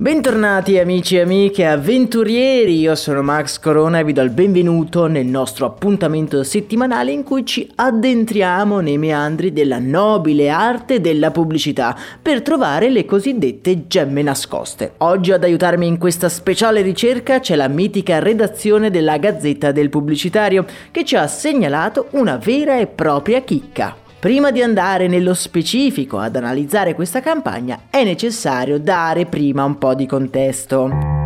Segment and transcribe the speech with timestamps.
[0.00, 5.26] Bentornati amici e amiche avventurieri, io sono Max Corona e vi do il benvenuto nel
[5.26, 12.42] nostro appuntamento settimanale in cui ci addentriamo nei meandri della nobile arte della pubblicità per
[12.42, 14.92] trovare le cosiddette gemme nascoste.
[14.98, 20.64] Oggi ad aiutarmi in questa speciale ricerca c'è la mitica redazione della Gazzetta del Pubblicitario
[20.92, 24.06] che ci ha segnalato una vera e propria chicca.
[24.20, 29.94] Prima di andare nello specifico ad analizzare questa campagna è necessario dare prima un po'
[29.94, 31.17] di contesto.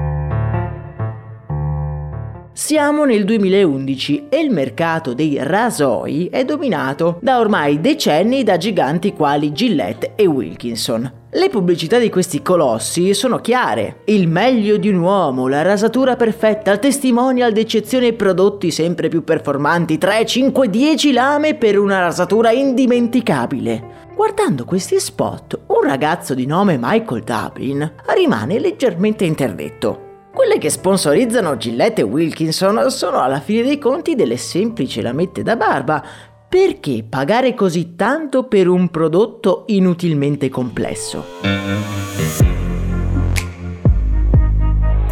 [2.65, 9.13] Siamo nel 2011 e il mercato dei rasoi è dominato da ormai decenni da giganti
[9.15, 11.13] quali Gillette e Wilkinson.
[11.29, 14.03] Le pubblicità di questi colossi sono chiare.
[14.05, 19.99] Il meglio di un uomo, la rasatura perfetta, il testimonial d'eccezione prodotti sempre più performanti,
[19.99, 24.11] 3, 5, 10 lame per una rasatura indimenticabile.
[24.15, 30.02] Guardando questi spot, un ragazzo di nome Michael Dublin rimane leggermente interdetto.
[30.35, 35.57] Quelle che sponsorizzano Gillette e Wilkinson sono alla fine dei conti delle semplici lamette da
[35.57, 36.03] barba,
[36.49, 41.25] perché pagare così tanto per un prodotto inutilmente complesso?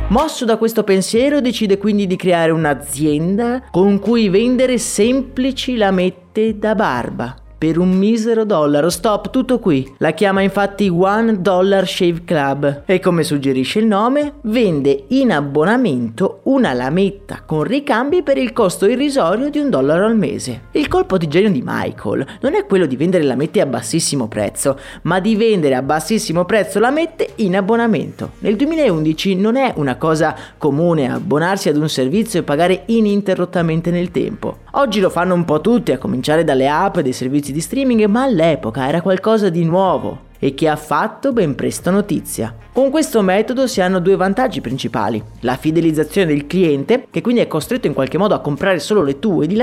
[0.08, 6.74] Mosso da questo pensiero decide quindi di creare un'azienda con cui vendere semplici lamette da
[6.74, 8.88] barba per un misero dollaro.
[8.88, 9.86] Stop, tutto qui.
[9.98, 16.40] La chiama infatti One Dollar Shave Club e come suggerisce il nome, vende in abbonamento
[16.44, 20.68] una lametta con ricambi per il costo irrisorio di un dollaro al mese.
[20.70, 24.78] Il colpo di genio di Michael non è quello di vendere lamette a bassissimo prezzo,
[25.02, 28.30] ma di vendere a bassissimo prezzo lamette in abbonamento.
[28.38, 34.10] Nel 2011 non è una cosa comune abbonarsi ad un servizio e pagare ininterrottamente nel
[34.10, 34.60] tempo.
[34.72, 38.04] Oggi lo fanno un po' tutti, a cominciare dalle app e dei servizi di streaming,
[38.04, 42.54] ma all'epoca era qualcosa di nuovo e che ha fatto ben presto notizia.
[42.72, 47.48] Con questo metodo si hanno due vantaggi principali, la fidelizzazione del cliente, che quindi è
[47.48, 49.56] costretto in qualche modo a comprare solo le tue di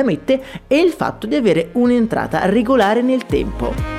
[0.67, 3.97] e il fatto di avere un'entrata regolare nel tempo.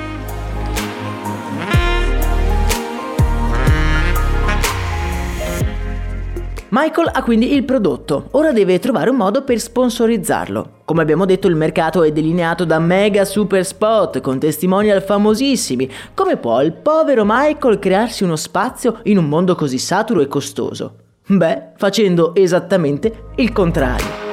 [6.71, 10.81] Michael ha quindi il prodotto, ora deve trovare un modo per sponsorizzarlo.
[10.85, 15.89] Come abbiamo detto il mercato è delineato da mega super spot con testimonial famosissimi.
[16.13, 20.93] Come può il povero Michael crearsi uno spazio in un mondo così saturo e costoso?
[21.25, 24.27] Beh, facendo esattamente il contrario.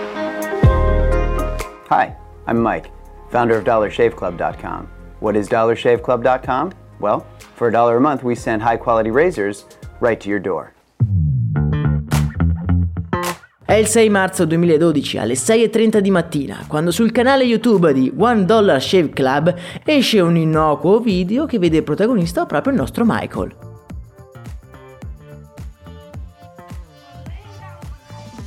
[1.89, 2.13] Hi,
[2.47, 2.91] I'm Mike,
[3.31, 4.89] founder of DollarShaveClub.com.
[5.21, 6.71] What is DollarShaveClub.com?
[7.01, 7.25] Well,
[7.55, 9.67] for a dollar a month, we send high quality razors
[10.01, 10.76] right to your door.
[13.67, 18.45] È il 6 marzo 2012 alle 6.30 di mattina, quando sul canale YouTube di One
[18.45, 19.53] Dollar Shave Club
[19.85, 23.55] esce un innocuo video che vede protagonista proprio il nostro Michael.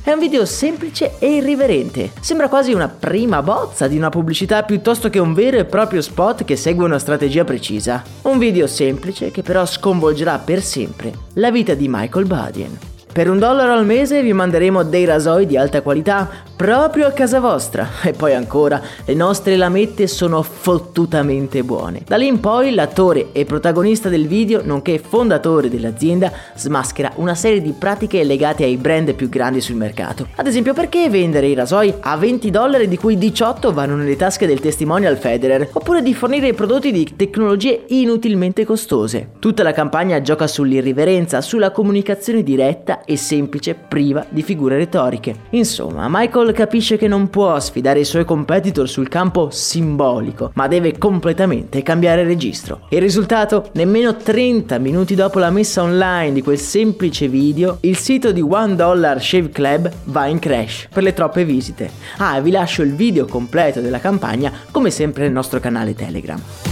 [0.02, 2.12] È un video semplice e irriverente.
[2.22, 6.44] Sembra quasi una prima bozza di una pubblicità piuttosto che un vero e proprio spot
[6.44, 8.02] che segue una strategia precisa.
[8.22, 12.89] Un video semplice che però sconvolgerà per sempre la vita di Michael Badien.
[13.12, 17.40] Per un dollaro al mese vi manderemo dei rasoi di alta qualità proprio a casa
[17.40, 17.88] vostra.
[18.10, 22.02] E poi ancora, le nostre lamette sono fottutamente buone.
[22.06, 27.60] Da lì in poi l'attore e protagonista del video, nonché fondatore dell'azienda, smaschera una serie
[27.60, 30.28] di pratiche legate ai brand più grandi sul mercato.
[30.36, 34.46] Ad esempio, perché vendere i rasoi a 20 dollari di cui 18 vanno nelle tasche
[34.46, 35.68] del testimonial Federer?
[35.72, 39.30] Oppure di fornire prodotti di tecnologie inutilmente costose.
[39.38, 45.34] Tutta la campagna gioca sull'irriverenza, sulla comunicazione diretta e semplice, priva di figure retoriche.
[45.50, 50.98] Insomma, Michael capisce che non può sfidare i suoi competitor sul campo simbolico, ma deve
[50.98, 52.86] completamente cambiare registro.
[52.90, 53.70] Il risultato?
[53.72, 58.76] Nemmeno 30 minuti dopo la messa online di quel semplice video, il sito di One
[58.76, 61.90] Dollar Shave Club va in crash per le troppe visite.
[62.18, 66.69] Ah, vi lascio il video completo della campagna come sempre nel nostro canale Telegram.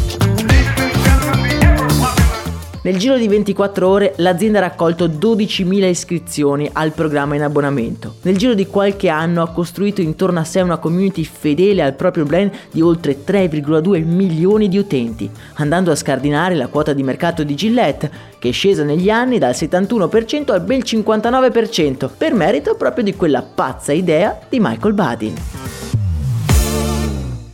[2.88, 8.14] Nel giro di 24 ore l'azienda ha raccolto 12.000 iscrizioni al programma in abbonamento.
[8.23, 12.25] Nel giro di qualche anno ha costruito intorno a sé una community fedele al proprio
[12.25, 17.55] brand di oltre 3,2 milioni di utenti, andando a scardinare la quota di mercato di
[17.55, 23.14] Gillette, che è scesa negli anni dal 71% al bel 59%, per merito proprio di
[23.14, 25.58] quella pazza idea di Michael Badin.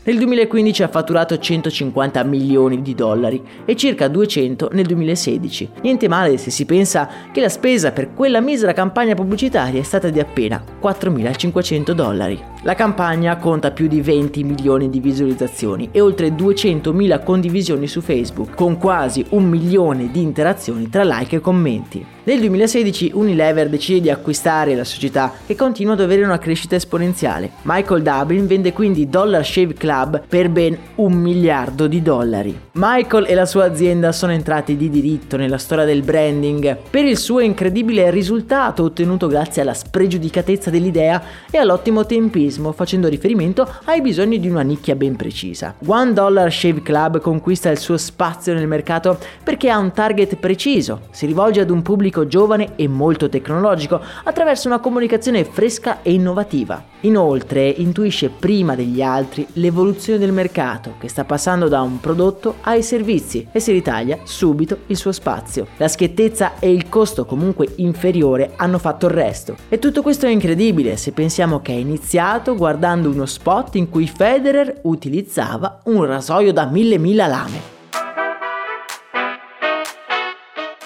[0.07, 5.71] Nel 2015 ha fatturato 150 milioni di dollari e circa 200 nel 2016.
[5.81, 10.11] Niente male se si pensa che la spesa per quella misera campagna pubblicitaria è stata
[10.11, 12.39] di appena 4.500 dollari.
[12.65, 18.55] La campagna conta più di 20 milioni di visualizzazioni e oltre 200.000 condivisioni su Facebook,
[18.55, 22.14] con quasi un milione di interazioni tra like e commenti.
[22.27, 27.51] Nel 2016 Unilever decide di acquistare la società che continua ad avere una crescita esponenziale.
[27.65, 32.59] Michael Dublin vende quindi Dollar Shave Club per ben un miliardo di dollari.
[32.77, 37.19] Michael e la sua azienda sono entrati di diritto nella storia del branding per il
[37.19, 44.41] suo incredibile risultato ottenuto grazie alla spregiudicatezza dell'idea e all'ottimo tempismo facendo riferimento ai bisogni
[44.41, 45.75] di una nicchia ben precisa.
[45.85, 51.03] One Dollar Shave Club conquista il suo spazio nel mercato perché ha un target preciso,
[51.11, 56.13] si rivolge ad un pubblico pubblico giovane e molto tecnologico attraverso una comunicazione fresca e
[56.13, 56.83] innovativa.
[57.01, 62.83] Inoltre intuisce prima degli altri l'evoluzione del mercato che sta passando da un prodotto ai
[62.83, 65.67] servizi e si ritaglia subito il suo spazio.
[65.77, 69.57] La schiettezza e il costo comunque inferiore hanno fatto il resto.
[69.69, 74.07] E tutto questo è incredibile se pensiamo che è iniziato guardando uno spot in cui
[74.07, 77.74] Federer utilizzava un rasoio da mille mila lame.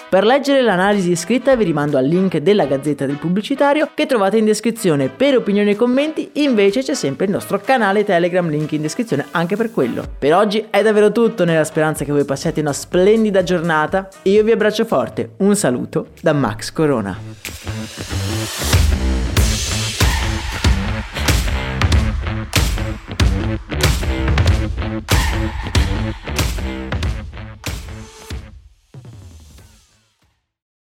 [0.09, 4.45] Per leggere l'analisi scritta vi rimando al link della Gazzetta del Pubblicitario che trovate in
[4.45, 5.07] descrizione.
[5.07, 9.55] Per opinioni e commenti invece c'è sempre il nostro canale Telegram, link in descrizione anche
[9.55, 10.03] per quello.
[10.17, 14.09] Per oggi è davvero tutto nella speranza che voi passiate una splendida giornata.
[14.23, 17.15] Io vi abbraccio forte, un saluto da Max Corona.